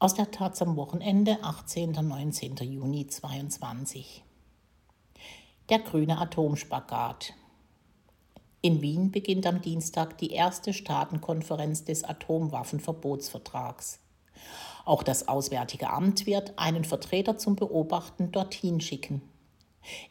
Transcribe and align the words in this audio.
Aus 0.00 0.14
der 0.14 0.30
Taz 0.30 0.62
am 0.62 0.76
Wochenende, 0.76 1.38
18. 1.42 1.96
und 1.96 2.06
19. 2.06 2.54
Juni 2.58 3.08
2022. 3.08 4.22
Der 5.70 5.80
grüne 5.80 6.18
Atomspagat. 6.18 7.34
In 8.60 8.80
Wien 8.80 9.10
beginnt 9.10 9.44
am 9.44 9.60
Dienstag 9.60 10.16
die 10.18 10.30
erste 10.30 10.72
Staatenkonferenz 10.72 11.84
des 11.84 12.04
Atomwaffenverbotsvertrags. 12.04 13.98
Auch 14.84 15.02
das 15.02 15.26
Auswärtige 15.26 15.90
Amt 15.90 16.26
wird 16.26 16.56
einen 16.60 16.84
Vertreter 16.84 17.36
zum 17.36 17.56
Beobachten 17.56 18.30
dorthin 18.30 18.80
schicken. 18.80 19.20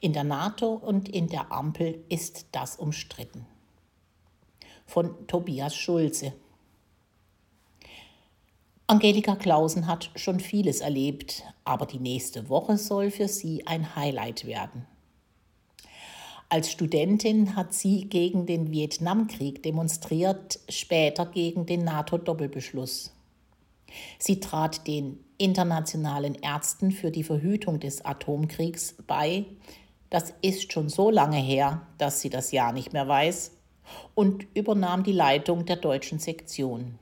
In 0.02 0.12
der 0.12 0.26
NATO 0.26 0.74
und 0.74 1.08
in 1.08 1.30
der 1.30 1.54
Ampel 1.54 2.04
ist 2.10 2.48
das 2.52 2.76
umstritten. 2.76 3.46
Von 4.86 5.28
Tobias 5.28 5.78
Schulze. 5.78 6.34
Angelika 8.90 9.36
Clausen 9.36 9.86
hat 9.86 10.12
schon 10.16 10.40
vieles 10.40 10.80
erlebt, 10.80 11.44
aber 11.66 11.86
die 11.86 12.00
nächste 12.00 12.48
Woche 12.48 12.78
soll 12.78 13.12
für 13.12 13.28
sie 13.28 13.68
ein 13.68 13.98
Highlight 13.98 14.46
werden. 14.46 14.86
Als 16.48 16.72
Studentin 16.72 17.58
hat 17.58 17.74
sie 17.74 18.06
gegen 18.06 18.46
den 18.46 18.72
Vietnamkrieg 18.72 19.62
demonstriert, 19.62 20.62
später 20.70 21.26
gegen 21.26 21.66
den 21.66 21.84
NATO-Doppelbeschluss. 21.84 23.12
Sie 24.20 24.40
trat 24.40 24.88
den 24.88 25.20
internationalen 25.38 26.36
Ärzten 26.36 26.92
für 26.92 27.12
die 27.12 27.26
Verhütung 27.26 27.82
des 27.82 28.06
Atomkriegs 28.06 28.96
bei. 29.06 29.44
Das 30.10 30.34
ist 30.42 30.72
schon 30.72 30.88
so 30.88 31.12
lange 31.12 31.40
her, 31.40 31.86
dass 31.98 32.22
sie 32.22 32.30
das 32.30 32.54
Jahr 32.54 32.72
nicht 32.72 32.94
mehr 32.94 33.10
weiß 33.10 33.52
und 34.16 34.48
übernahm 34.54 35.04
die 35.04 35.12
Leitung 35.12 35.66
der 35.66 35.76
deutschen 35.76 36.20
Sektion. 36.20 36.98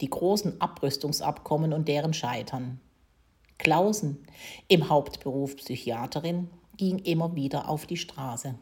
Die 0.00 0.10
großen 0.10 0.60
Abrüstungsabkommen 0.60 1.72
und 1.72 1.88
deren 1.88 2.14
Scheitern. 2.14 2.80
Klausen, 3.58 4.26
im 4.68 4.90
Hauptberuf 4.90 5.56
Psychiaterin, 5.56 6.50
ging 6.76 6.98
immer 6.98 7.34
wieder 7.34 7.68
auf 7.68 7.86
die 7.86 7.96
Straße. 7.96 8.54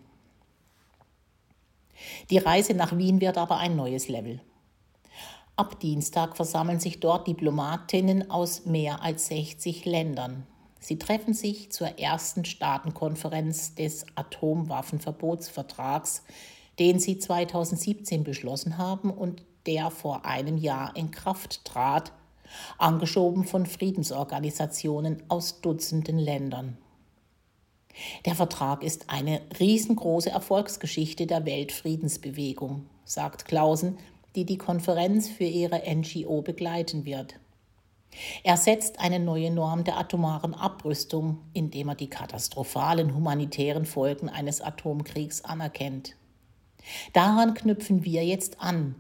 Die 2.31 2.39
Reise 2.39 2.73
nach 2.75 2.97
Wien 2.97 3.21
wird 3.21 3.37
aber 3.39 3.59
ein 3.59 3.77
neues 3.77 4.09
Level. 4.09 4.41
Ab 5.57 5.79
Dienstag 5.81 6.37
versammeln 6.37 6.81
sich 6.81 7.01
dort 7.01 7.29
Diplomatinnen 7.29 8.31
aus 8.31 8.67
mehr 8.67 9.03
als 9.03 9.29
60 9.29 9.85
Ländern. 9.85 10.47
Sie 10.81 10.99
treffen 10.99 11.33
sich 11.33 11.71
zur 11.71 11.97
ersten 11.99 12.45
Staatenkonferenz 12.45 13.75
des 13.75 14.05
Atomwaffenverbotsvertrags, 14.17 16.25
den 16.79 16.99
sie 16.99 17.19
2017 17.19 18.25
beschlossen 18.25 18.79
haben 18.79 19.11
und 19.11 19.45
der 19.67 19.91
vor 19.91 20.25
einem 20.25 20.57
Jahr 20.57 20.95
in 20.97 21.11
Kraft 21.11 21.65
trat, 21.65 22.13
angeschoben 22.79 23.45
von 23.45 23.67
Friedensorganisationen 23.67 25.23
aus 25.29 25.61
Dutzenden 25.61 26.19
Ländern. 26.19 26.79
Der 28.25 28.35
Vertrag 28.35 28.83
ist 28.83 29.11
eine 29.11 29.41
riesengroße 29.59 30.31
Erfolgsgeschichte 30.31 31.27
der 31.27 31.47
Weltfriedensbewegung, 31.47 32.87
sagt 33.05 33.45
Clausen, 33.45 33.99
die 34.35 34.45
die 34.45 34.59
Konferenz 34.59 35.29
für 35.29 35.45
ihre 35.45 35.83
NGO 35.95 36.43
begleiten 36.43 37.05
wird. 37.05 37.37
Er 38.43 38.57
setzt 38.57 39.01
eine 39.01 39.19
neue 39.19 39.51
Norm 39.51 39.85
der 39.85 39.99
atomaren 39.99 40.55
Abrüstung, 40.55 41.39
indem 41.53 41.89
er 41.89 41.95
die 41.95 42.11
katastrophalen 42.11 43.15
humanitären 43.15 43.87
Folgen 43.87 44.29
eines 44.29 44.61
Atomkriegs 44.61 45.45
anerkennt. 45.45 46.17
Daran 47.13 47.55
knüpfen 47.55 48.05
wir 48.05 48.25
jetzt 48.25 48.61
an, 48.61 48.95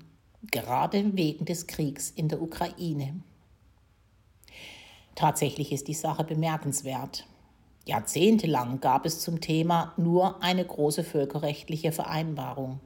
gerade 0.51 1.17
wegen 1.17 1.45
des 1.45 1.67
Kriegs 1.67 2.11
in 2.11 2.29
der 2.29 2.41
Ukraine. 2.41 3.21
Tatsächlich 5.15 5.73
ist 5.73 5.89
die 5.89 5.95
Sache 5.95 6.25
bemerkenswert. 6.25 7.27
Jahrzehntelang 7.87 8.81
gab 8.81 9.07
es 9.07 9.21
zum 9.21 9.41
Thema 9.41 9.93
nur 9.97 10.43
eine 10.43 10.65
große 10.65 11.05
völkerrechtliche 11.05 11.93
Vereinbarung. 11.93 12.81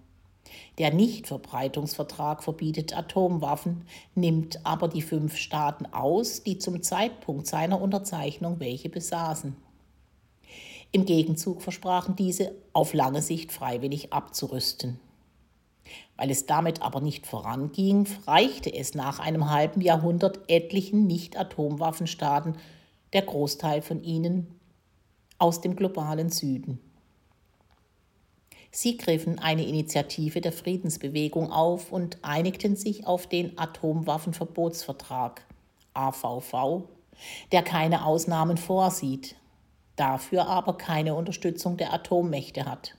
Der 0.79 0.93
Nichtverbreitungsvertrag 0.93 2.43
verbietet 2.43 2.97
Atomwaffen, 2.97 3.85
nimmt 4.15 4.65
aber 4.65 4.89
die 4.89 5.03
fünf 5.03 5.37
Staaten 5.37 5.87
aus, 5.87 6.43
die 6.43 6.59
zum 6.59 6.83
Zeitpunkt 6.83 7.47
seiner 7.47 7.81
Unterzeichnung 7.81 8.61
welche 8.61 8.89
besaßen. 8.89 9.57
Im 10.91 11.05
Gegenzug 11.05 11.63
versprachen 11.63 12.17
diese, 12.17 12.53
auf 12.73 12.95
lange 12.95 13.21
Sicht 13.21 13.53
freiwillig 13.53 14.13
abzurüsten. 14.13 14.99
Weil 16.17 16.31
es 16.31 16.47
damit 16.47 16.83
aber 16.83 17.01
nicht 17.01 17.27
voranging, 17.27 18.07
reichte 18.27 18.73
es 18.73 18.95
nach 18.95 19.19
einem 19.19 19.51
halben 19.51 19.81
Jahrhundert 19.81 20.41
etlichen 20.49 21.07
Nicht-Atomwaffenstaaten, 21.07 22.57
der 23.13 23.23
Großteil 23.23 23.83
von 23.83 24.03
ihnen 24.03 24.59
aus 25.39 25.61
dem 25.61 25.77
globalen 25.77 26.31
Süden. 26.31 26.81
Sie 28.71 28.97
griffen 28.99 29.39
eine 29.39 29.67
Initiative 29.67 30.41
der 30.41 30.53
Friedensbewegung 30.53 31.51
auf 31.51 31.91
und 31.91 32.19
einigten 32.23 32.77
sich 32.77 33.07
auf 33.07 33.27
den 33.27 33.59
Atomwaffenverbotsvertrag 33.59 35.43
AVV, 35.95 36.83
der 37.51 37.63
keine 37.63 38.05
Ausnahmen 38.05 38.57
vorsieht, 38.57 39.37
dafür 39.97 40.47
aber 40.47 40.77
keine 40.77 41.15
Unterstützung 41.15 41.77
der 41.77 41.93
Atommächte 41.93 42.67
hat. 42.67 42.98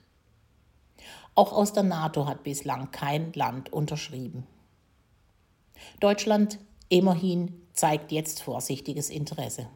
Auch 1.40 1.54
aus 1.54 1.72
der 1.72 1.84
NATO 1.84 2.28
hat 2.28 2.44
bislang 2.44 2.92
kein 2.92 3.32
Land 3.32 3.72
unterschrieben. 3.72 4.46
Deutschland 6.02 6.60
immerhin 6.90 7.62
zeigt 7.72 8.12
jetzt 8.12 8.42
vorsichtiges 8.42 9.10
Interesse. 9.10 9.68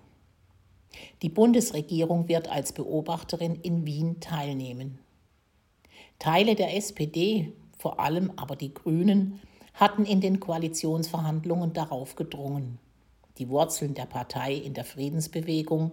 Die 1.22 1.29
Bundesregierung 1.29 2.28
wird 2.28 2.50
als 2.50 2.73
Beobachterin 2.73 3.56
in 3.56 3.85
Wien 3.85 4.19
teilnehmen. 4.19 5.00
Teile 6.19 6.56
der 6.56 6.75
SPD, 6.75 7.53
vor 7.79 8.02
allem 8.02 8.34
aber 8.35 8.57
die 8.57 8.73
Grünen, 8.73 9.40
hatten 9.73 10.03
in 10.03 10.19
den 10.19 10.41
Koalitionsverhandlungen 10.41 11.72
darauf 11.72 12.18
gedrungen. 12.18 12.78
Die 13.38 13.47
Wurzeln 13.47 13.94
der 13.94 14.06
Partei 14.06 14.53
in 14.53 14.73
der 14.73 14.84
Friedensbewegung, 14.84 15.91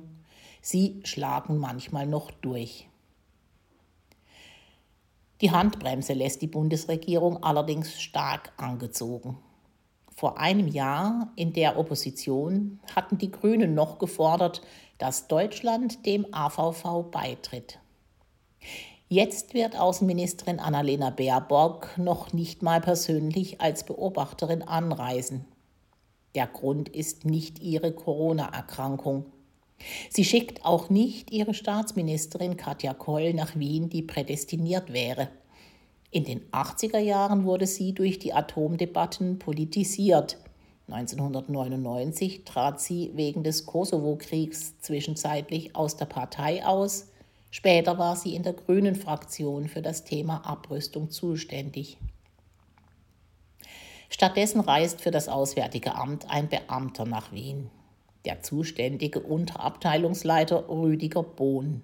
sie 0.63 1.01
schlagen 1.05 1.59
manchmal 1.59 2.09
noch 2.09 2.33
durch. 2.33 2.90
Die 5.41 5.51
Handbremse 5.51 6.13
lässt 6.13 6.43
die 6.43 6.47
Bundesregierung 6.47 7.43
allerdings 7.43 8.01
stark 8.01 8.53
angezogen. 8.59 9.39
Vor 10.15 10.39
einem 10.39 10.69
Jahr 10.69 11.33
in 11.35 11.55
der 11.55 11.79
Opposition 11.79 12.79
hatten 12.95 13.17
die 13.17 13.31
Grünen 13.31 13.75
noch 13.75 13.99
gefordert, 13.99 14.61
dass 14.99 15.29
Deutschland 15.29 16.05
dem 16.05 16.27
AVV 16.31 17.11
beitritt. 17.11 17.79
Jetzt 19.09 19.55
wird 19.55 19.79
Außenministerin 19.79 20.61
Annalena 20.61 21.09
Baerbock 21.09 21.97
noch 21.97 22.35
nicht 22.35 22.63
mal 22.63 22.83
persönlich 22.83 23.63
als 23.63 23.85
Beobachterin 23.85 24.63
anreisen. 24.63 25.47
Der 26.35 26.47
Grund 26.47 26.91
ist 26.91 27.25
nicht 27.25 27.61
ihre 27.61 27.93
Corona-Erkrankung. 27.93 29.25
Sie 30.11 30.25
schickt 30.25 30.65
auch 30.65 30.91
nicht 30.91 31.31
ihre 31.31 31.55
Staatsministerin 31.55 32.57
Katja 32.57 32.95
Koll 32.95 33.35
nach 33.35 33.57
Wien, 33.57 33.89
die 33.89 34.03
prädestiniert 34.03 34.93
wäre. 34.93 35.29
In 36.11 36.25
den 36.25 36.43
80er 36.51 36.99
Jahren 36.99 37.45
wurde 37.45 37.67
sie 37.67 37.93
durch 37.93 38.19
die 38.19 38.33
Atomdebatten 38.33 39.39
politisiert. 39.39 40.39
1999 40.89 42.45
trat 42.45 42.81
sie 42.81 43.13
wegen 43.15 43.45
des 43.45 43.65
Kosovo-Kriegs 43.65 44.81
zwischenzeitlich 44.81 45.77
aus 45.77 45.97
der 45.97 46.07
Partei 46.07 46.65
aus. 46.67 47.07
Später 47.53 47.99
war 47.99 48.17
sie 48.17 48.35
in 48.35 48.43
der 48.43 48.55
Grünen 48.55 48.97
Fraktion 48.97 49.69
für 49.69 49.83
das 49.83 50.05
Thema 50.05 50.45
Abrüstung 50.45 51.11
zuständig. 51.11 51.97
Stattdessen 54.09 54.61
reist 54.61 55.01
für 55.01 55.13
das 55.13 55.29
Auswärtige 55.29 55.95
Amt 55.95 56.29
ein 56.29 56.49
Beamter 56.49 57.05
nach 57.05 57.31
Wien, 57.31 57.71
der 58.25 58.43
zuständige 58.43 59.21
Unterabteilungsleiter 59.21 60.69
Rüdiger 60.69 61.23
Bohn. 61.23 61.83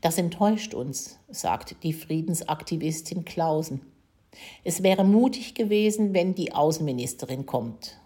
Das 0.00 0.18
enttäuscht 0.18 0.74
uns, 0.74 1.18
sagt 1.28 1.82
die 1.82 1.92
Friedensaktivistin 1.92 3.24
Klausen. 3.24 3.80
Es 4.64 4.82
wäre 4.82 5.04
mutig 5.04 5.54
gewesen, 5.54 6.14
wenn 6.14 6.34
die 6.34 6.52
Außenministerin 6.52 7.46
kommt. 7.46 7.98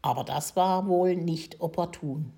Aber 0.00 0.24
das 0.24 0.56
war 0.56 0.88
wohl 0.88 1.16
nicht 1.16 1.60
opportun. 1.60 2.32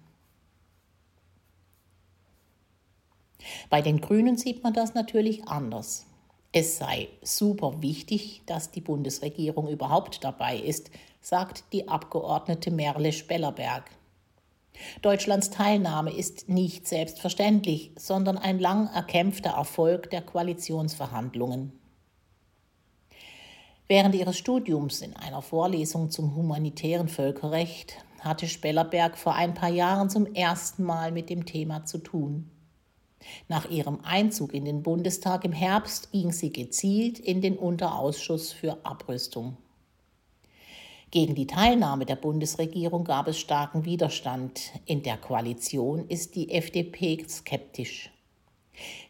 Bei 3.68 3.82
den 3.82 4.00
Grünen 4.00 4.36
sieht 4.36 4.62
man 4.62 4.72
das 4.72 4.94
natürlich 4.94 5.46
anders. 5.48 6.06
Es 6.52 6.78
sei 6.78 7.08
super 7.22 7.82
wichtig, 7.82 8.42
dass 8.46 8.70
die 8.70 8.80
Bundesregierung 8.80 9.68
überhaupt 9.68 10.22
dabei 10.22 10.56
ist, 10.56 10.90
sagt 11.20 11.64
die 11.72 11.88
Abgeordnete 11.88 12.70
Merle 12.70 13.12
Spellerberg. 13.12 13.90
Deutschlands 15.02 15.50
Teilnahme 15.50 16.12
ist 16.12 16.48
nicht 16.48 16.86
selbstverständlich, 16.86 17.92
sondern 17.96 18.38
ein 18.38 18.58
lang 18.58 18.88
erkämpfter 18.88 19.50
Erfolg 19.50 20.10
der 20.10 20.22
Koalitionsverhandlungen. 20.22 21.72
Während 23.86 24.14
ihres 24.14 24.38
Studiums 24.38 25.02
in 25.02 25.14
einer 25.14 25.42
Vorlesung 25.42 26.10
zum 26.10 26.34
humanitären 26.34 27.08
Völkerrecht 27.08 27.98
hatte 28.20 28.48
Spellerberg 28.48 29.18
vor 29.18 29.34
ein 29.34 29.52
paar 29.52 29.68
Jahren 29.68 30.08
zum 30.08 30.26
ersten 30.26 30.82
Mal 30.82 31.12
mit 31.12 31.28
dem 31.28 31.44
Thema 31.44 31.84
zu 31.84 31.98
tun. 31.98 32.50
Nach 33.48 33.70
ihrem 33.70 34.00
Einzug 34.02 34.54
in 34.54 34.64
den 34.64 34.82
Bundestag 34.82 35.44
im 35.44 35.52
Herbst 35.52 36.12
ging 36.12 36.32
sie 36.32 36.52
gezielt 36.52 37.18
in 37.18 37.42
den 37.42 37.56
Unterausschuss 37.56 38.52
für 38.52 38.84
Abrüstung. 38.84 39.56
Gegen 41.14 41.36
die 41.36 41.46
Teilnahme 41.46 42.06
der 42.06 42.16
Bundesregierung 42.16 43.04
gab 43.04 43.28
es 43.28 43.38
starken 43.38 43.84
Widerstand. 43.84 44.72
In 44.84 45.04
der 45.04 45.16
Koalition 45.16 46.08
ist 46.08 46.34
die 46.34 46.50
FDP 46.50 47.24
skeptisch. 47.28 48.10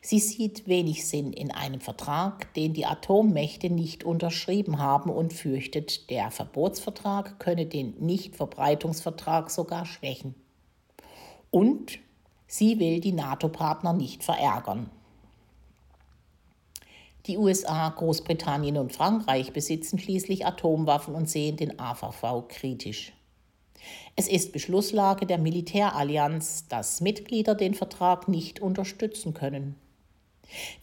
Sie 0.02 0.18
sieht 0.18 0.68
wenig 0.68 1.08
Sinn 1.08 1.32
in 1.32 1.50
einem 1.50 1.80
Vertrag, 1.80 2.52
den 2.52 2.74
die 2.74 2.84
Atommächte 2.84 3.70
nicht 3.70 4.04
unterschrieben 4.04 4.80
haben 4.80 5.08
und 5.08 5.32
fürchtet, 5.32 6.10
der 6.10 6.30
Verbotsvertrag 6.30 7.38
könne 7.40 7.64
den 7.64 7.94
Nichtverbreitungsvertrag 8.00 9.48
sogar 9.48 9.86
schwächen. 9.86 10.34
Und 11.50 12.00
sie 12.46 12.78
will 12.80 13.00
die 13.00 13.12
NATO-Partner 13.12 13.94
nicht 13.94 14.24
verärgern. 14.24 14.90
Die 17.26 17.38
USA, 17.38 17.88
Großbritannien 17.88 18.76
und 18.76 18.92
Frankreich 18.92 19.54
besitzen 19.54 19.98
schließlich 19.98 20.44
Atomwaffen 20.44 21.14
und 21.14 21.28
sehen 21.28 21.56
den 21.56 21.80
AVV 21.80 22.48
kritisch. 22.48 23.14
Es 24.14 24.28
ist 24.28 24.52
Beschlusslage 24.52 25.24
der 25.24 25.38
Militärallianz, 25.38 26.68
dass 26.68 27.00
Mitglieder 27.00 27.54
den 27.54 27.72
Vertrag 27.72 28.28
nicht 28.28 28.60
unterstützen 28.60 29.32
können. 29.32 29.74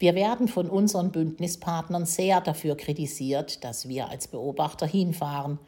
Wir 0.00 0.16
werden 0.16 0.48
von 0.48 0.68
unseren 0.68 1.12
Bündnispartnern 1.12 2.06
sehr 2.06 2.40
dafür 2.40 2.76
kritisiert, 2.76 3.62
dass 3.62 3.88
wir 3.88 4.08
als 4.08 4.26
Beobachter 4.26 4.86
hinfahren, 4.86 5.60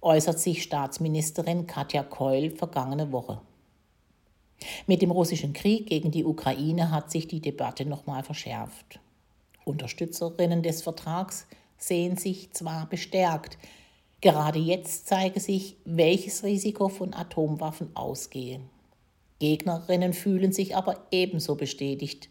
äußert 0.00 0.38
sich 0.38 0.62
Staatsministerin 0.62 1.66
Katja 1.66 2.02
Keul 2.02 2.50
vergangene 2.50 3.12
Woche. 3.12 3.40
Mit 4.86 5.02
dem 5.02 5.10
russischen 5.10 5.52
Krieg 5.52 5.86
gegen 5.86 6.10
die 6.10 6.24
Ukraine 6.24 6.90
hat 6.90 7.10
sich 7.10 7.28
die 7.28 7.40
Debatte 7.40 7.84
nochmal 7.84 8.22
verschärft. 8.22 9.00
Unterstützerinnen 9.64 10.62
des 10.62 10.82
Vertrags 10.82 11.46
sehen 11.76 12.16
sich 12.16 12.52
zwar 12.52 12.86
bestärkt, 12.88 13.58
gerade 14.20 14.58
jetzt 14.58 15.06
zeige 15.06 15.40
sich, 15.40 15.76
welches 15.84 16.44
Risiko 16.44 16.88
von 16.88 17.14
Atomwaffen 17.14 17.94
ausgehe. 17.94 18.60
Gegnerinnen 19.38 20.12
fühlen 20.12 20.52
sich 20.52 20.76
aber 20.76 20.96
ebenso 21.10 21.56
bestätigt. 21.56 22.30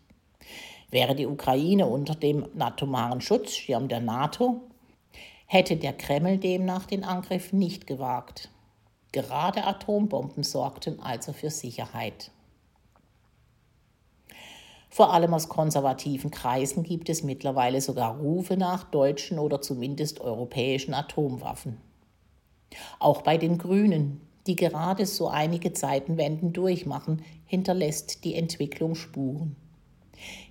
Wäre 0.90 1.16
die 1.16 1.28
Ukraine 1.28 1.88
unter 1.88 2.16
dem 2.16 2.48
atomaren 2.60 3.22
Schutzschirm 3.22 3.88
der 3.88 4.00
NATO, 4.00 4.62
hätte 5.46 5.76
der 5.76 5.94
Kreml 5.94 6.38
demnach 6.38 6.86
den 6.86 7.04
Angriff 7.04 7.54
nicht 7.54 7.88
gewagt. 7.88 8.50
Gerade 9.12 9.64
Atombomben 9.66 10.44
sorgten 10.44 11.00
also 11.00 11.34
für 11.34 11.52
Sicherheit. 11.52 12.32
Vor 14.94 15.12
allem 15.12 15.34
aus 15.34 15.50
konservativen 15.50 16.30
Kreisen 16.30 16.84
gibt 16.84 17.10
es 17.10 17.24
mittlerweile 17.24 17.82
sogar 17.82 18.16
Rufe 18.16 18.58
nach 18.58 18.84
deutschen 18.84 19.40
oder 19.40 19.60
zumindest 19.60 20.22
europäischen 20.22 20.94
Atomwaffen. 20.94 21.80
Auch 23.00 23.24
bei 23.24 23.40
den 23.40 23.58
Grünen, 23.58 24.22
die 24.46 24.56
gerade 24.56 25.08
so 25.08 25.30
einige 25.30 25.74
Zeitenwenden 25.74 26.54
durchmachen, 26.54 27.24
hinterlässt 27.48 28.24
die 28.24 28.36
Entwicklung 28.36 28.94
Spuren. 28.94 29.56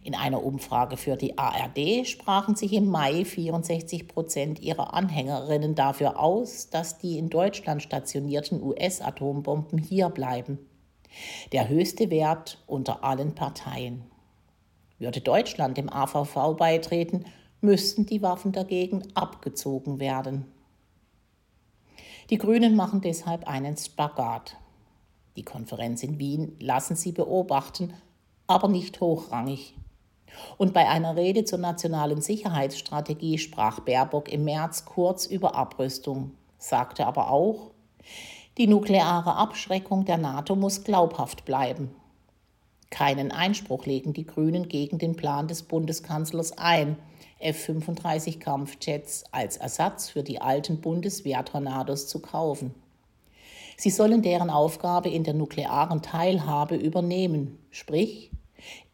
In 0.03 0.17
einer 0.17 0.43
Umfrage 0.43 0.97
für 0.97 1.15
die 1.15 1.39
ARD 1.39 2.05
sprachen 2.05 2.57
sich 2.57 2.73
im 2.73 2.89
Mai 2.89 3.25
64 3.25 4.09
Prozent 4.09 4.59
ihrer 4.59 4.93
Anhängerinnen 4.93 5.77
dafür 5.77 6.19
aus, 6.19 6.69
dass 6.69 6.99
die 6.99 7.17
in 7.17 7.31
Deutschland 7.31 7.81
stationierten 7.81 8.61
US-Atombomben 8.61 9.79
hier 9.79 10.09
bleiben. 10.09 10.59
Der 11.53 11.69
höchste 11.69 12.11
Wert 12.11 12.59
unter 12.67 13.05
allen 13.05 13.37
Parteien. 13.37 14.12
Würde 15.03 15.21
Deutschland 15.21 15.79
dem 15.79 15.93
AVV 15.93 16.57
beitreten, 16.57 17.25
müssten 17.61 18.07
die 18.07 18.23
Waffen 18.23 18.53
dagegen 18.53 19.03
abgezogen 19.15 19.99
werden. 19.99 20.45
Die 22.31 22.39
Grünen 22.39 22.77
machen 22.77 23.01
deshalb 23.01 23.49
einen 23.49 23.77
Spagat. 23.77 24.57
Die 25.35 25.43
Konferenz 25.43 26.05
in 26.05 26.21
Wien 26.21 26.57
lassen 26.61 26.95
sie 26.95 27.11
beobachten, 27.11 27.95
aber 28.47 28.69
nicht 28.69 29.01
hochrangig. 29.01 29.75
Und 30.57 30.73
bei 30.73 30.89
einer 30.89 31.17
Rede 31.17 31.45
zur 31.45 31.59
nationalen 31.59 32.23
Sicherheitsstrategie 32.23 33.39
sprach 33.39 33.81
Baerbock 33.81 34.33
im 34.33 34.45
März 34.45 34.85
kurz 34.85 35.27
über 35.27 35.57
Abrüstung, 35.57 36.31
sagte 36.59 37.09
aber 37.09 37.29
auch, 37.29 37.73
die 38.57 38.69
nukleare 38.69 39.35
Abschreckung 39.35 40.05
der 40.05 40.19
NATO 40.19 40.55
muss 40.55 40.85
glaubhaft 40.85 41.45
bleiben. 41.45 41.91
Keinen 42.93 43.33
Einspruch 43.33 43.87
legen 43.87 44.13
die 44.13 44.27
Grünen 44.27 44.69
gegen 44.69 44.99
den 44.99 45.17
Plan 45.17 45.49
des 45.49 45.63
Bundeskanzlers 45.63 46.59
ein, 46.59 46.99
F-35 47.39 48.39
Kampfjets 48.39 49.25
als 49.33 49.57
Ersatz 49.57 50.11
für 50.11 50.23
die 50.23 50.43
alten 50.43 50.83
Bundeswehrtornados 50.83 52.07
zu 52.07 52.21
kaufen. 52.21 52.75
Sie 53.79 53.89
sollen 53.89 54.21
deren 54.21 54.51
Aufgabe 54.51 55.09
in 55.09 55.25
der 55.25 55.33
nuklearen 55.33 56.03
Teilhabe 56.03 56.77
übernehmen, 56.77 57.59
sprich 57.71 58.31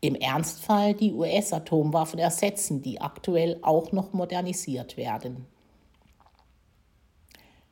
im 0.01 0.15
Ernstfall 0.15 0.94
die 0.94 1.12
US-Atomwaffen 1.12 2.21
ersetzen, 2.21 2.81
die 2.83 3.01
aktuell 3.01 3.59
auch 3.62 3.91
noch 3.91 4.12
modernisiert 4.12 4.97
werden. 4.97 5.44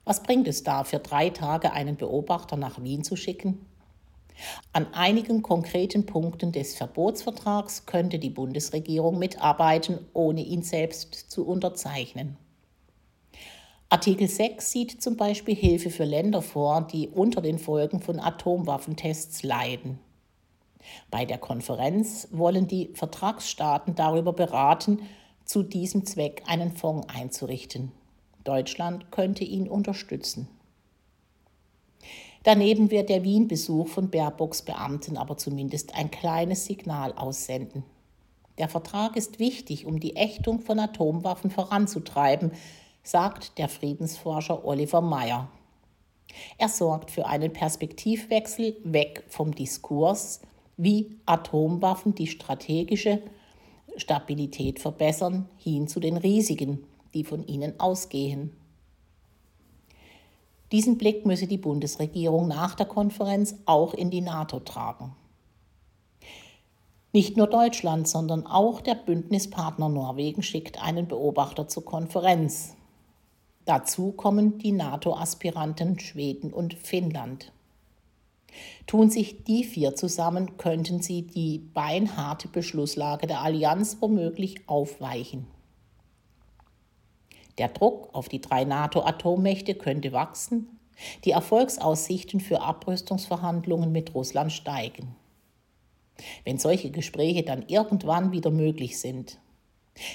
Was 0.05 0.25
bringt 0.25 0.49
es 0.49 0.65
da, 0.65 0.83
für 0.83 0.99
drei 0.99 1.31
Tage 1.31 1.73
einen 1.73 1.97
Beobachter 1.97 2.57
nach 2.57 2.83
Wien 2.83 3.05
zu 3.05 3.15
schicken? 3.15 3.65
An 4.73 4.93
einigen 4.93 5.43
konkreten 5.43 6.07
Punkten 6.07 6.53
des 6.53 6.77
Verbotsvertrags 6.77 7.87
könnte 7.87 8.19
die 8.19 8.31
Bundesregierung 8.31 9.19
mitarbeiten, 9.19 9.99
ohne 10.13 10.43
ihn 10.43 10.63
selbst 10.63 11.15
zu 11.31 11.47
unterzeichnen. 11.47 12.37
Artikel 13.89 14.29
6 14.29 14.71
sieht 14.71 15.03
zum 15.03 15.17
Beispiel 15.17 15.55
Hilfe 15.55 15.91
für 15.91 16.05
Länder 16.05 16.43
vor, 16.43 16.83
die 16.83 17.09
unter 17.09 17.41
den 17.41 17.59
Folgen 17.59 18.01
von 18.01 18.19
Atomwaffentests 18.19 19.43
leiden. 19.45 20.01
Bei 21.11 21.25
der 21.25 21.39
Konferenz 21.39 22.29
wollen 22.33 22.67
die 22.67 22.91
Vertragsstaaten 22.95 23.95
darüber 23.95 24.33
beraten, 24.33 25.03
zu 25.45 25.63
diesem 25.63 26.05
Zweck 26.05 26.43
einen 26.47 26.73
Fonds 26.73 27.09
einzurichten. 27.09 27.93
Deutschland 28.43 29.13
könnte 29.13 29.45
ihn 29.45 29.69
unterstützen. 29.69 30.49
Daneben 32.47 32.93
wird 32.93 33.09
der 33.09 33.25
Wien-Besuch 33.25 33.89
von 33.89 34.09
Baerbocks 34.09 34.63
Beamten 34.63 35.17
aber 35.17 35.37
zumindest 35.37 35.97
ein 35.97 36.13
kleines 36.13 36.65
Signal 36.65 37.13
aussenden. 37.15 37.83
Der 38.59 38.69
Vertrag 38.69 39.17
ist 39.17 39.41
wichtig, 39.41 39.85
um 39.85 39.99
die 39.99 40.15
Ächtung 40.15 40.61
von 40.61 40.79
Atomwaffen 40.79 41.51
voranzutreiben, 41.51 42.53
sagt 43.03 43.59
der 43.59 43.69
Friedensforscher 43.69 44.65
Oliver 44.65 45.01
Meyer. 45.01 45.51
Er 46.57 46.69
sorgt 46.69 47.11
für 47.11 47.27
einen 47.27 47.53
Perspektivwechsel 47.53 48.77
weg 48.85 49.25
vom 49.27 49.53
Diskurs, 49.53 50.41
wie 50.77 51.19
Atomwaffen 51.27 52.15
die 52.15 52.29
strategische 52.29 53.23
Stabilität 53.97 54.79
verbessern, 54.79 55.49
hin 55.57 55.89
zu 55.89 55.99
den 55.99 56.17
Risiken, 56.17 56.85
die 57.13 57.25
von 57.25 57.45
ihnen 57.45 57.81
ausgehen. 57.81 58.53
Diesen 60.77 60.99
Blick 60.99 61.25
müsse 61.25 61.47
die 61.47 61.57
Bundesregierung 61.57 62.49
nach 62.49 62.75
der 62.75 62.85
Konferenz 62.85 63.55
auch 63.65 63.95
in 63.95 64.11
die 64.11 64.21
NATO 64.21 64.61
tragen. 64.61 65.17
Nicht 67.15 67.39
nur 67.39 67.47
Deutschland, 67.47 68.07
sondern 68.07 68.47
auch 68.47 68.83
der 68.83 68.95
Bündnispartner 68.95 69.89
Norwegen 69.89 70.43
schickt 70.43 70.83
einen 70.83 71.09
Beobachter 71.09 71.67
zur 71.67 71.87
Konferenz. 71.87 72.75
Dazu 73.65 74.13
kommen 74.13 74.59
die 74.59 74.73
NATO-Aspiranten 74.73 75.99
Schweden 75.99 76.53
und 76.53 76.75
Finnland. 76.75 77.53
Tun 78.87 79.09
sich 79.09 79.45
die 79.45 79.65
vier 79.65 79.95
zusammen, 79.95 80.59
könnten 80.59 81.01
sie 81.01 81.23
die 81.23 81.57
beinharte 81.73 82.49
Beschlusslage 82.49 83.27
der 83.27 83.41
Allianz 83.41 83.97
womöglich 84.01 84.69
aufweichen. 84.69 85.47
Der 87.59 87.69
Druck 87.69 88.11
auf 88.13 88.29
die 88.29 88.41
drei 88.41 88.65
NATO-Atommächte 88.65 89.75
könnte 89.75 90.13
wachsen, 90.13 90.79
die 91.25 91.31
Erfolgsaussichten 91.31 92.41
für 92.41 92.61
Abrüstungsverhandlungen 92.61 93.93
mit 93.93 94.15
Russland 94.15 94.53
steigen. 94.53 95.15
Wenn 96.45 96.59
solche 96.59 96.91
Gespräche 96.91 97.43
dann 97.43 97.65
irgendwann 97.69 98.33
wieder 98.33 98.51
möglich 98.51 98.99
sind. 98.99 99.39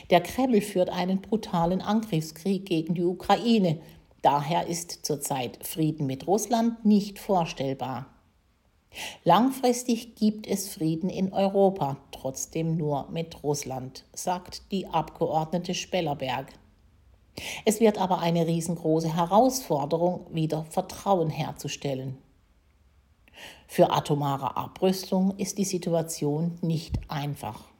Der 0.10 0.22
Kreml 0.22 0.62
führt 0.62 0.90
einen 0.90 1.22
brutalen 1.22 1.82
Angriffskrieg 1.82 2.66
gegen 2.66 2.94
die 2.94 3.04
Ukraine, 3.04 3.80
daher 4.22 4.68
ist 4.68 5.06
zurzeit 5.06 5.66
Frieden 5.66 6.06
mit 6.06 6.28
Russland 6.28 6.86
nicht 6.86 7.18
vorstellbar. 7.18 8.08
Langfristig 9.24 10.16
gibt 10.16 10.48
es 10.48 10.70
Frieden 10.70 11.10
in 11.10 11.32
Europa, 11.32 11.98
trotzdem 12.12 12.76
nur 12.78 13.10
mit 13.10 13.42
Russland, 13.44 14.06
sagt 14.14 14.72
die 14.72 14.86
Abgeordnete 14.88 15.74
Spellerberg. 15.74 16.48
Es 17.66 17.80
wird 17.80 17.98
aber 17.98 18.20
eine 18.20 18.46
riesengroße 18.46 19.16
Herausforderung, 19.16 20.28
wieder 20.32 20.66
Vertrauen 20.70 21.30
herzustellen. 21.30 22.18
Für 23.68 23.92
atomare 23.92 24.58
Abrüstung 24.58 25.38
ist 25.38 25.58
die 25.58 25.66
Situation 25.66 26.58
nicht 26.62 27.00
einfach. 27.08 27.71